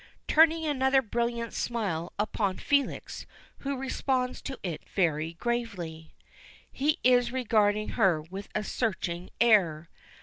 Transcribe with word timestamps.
turning 0.27 0.65
another 0.65 0.99
brilliant 1.03 1.53
smile 1.53 2.11
upon 2.17 2.57
Felix, 2.57 3.27
who 3.59 3.77
responds 3.77 4.41
to 4.41 4.57
it 4.63 4.81
very 4.89 5.33
gravely. 5.33 6.15
He 6.71 6.97
is 7.03 7.31
regarding 7.31 7.89
her 7.89 8.19
with 8.19 8.49
a 8.55 8.63
searching 8.63 9.29
air. 9.39 9.91